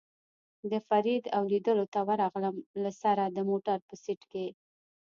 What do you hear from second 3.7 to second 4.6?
په سېټ کې.